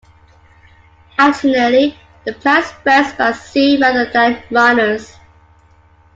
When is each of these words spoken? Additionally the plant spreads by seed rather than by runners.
Additionally 1.19 1.95
the 2.25 2.33
plant 2.33 2.65
spreads 2.65 3.13
by 3.19 3.33
seed 3.33 3.81
rather 3.81 4.09
than 4.11 4.33
by 4.33 4.45
runners. 4.49 5.15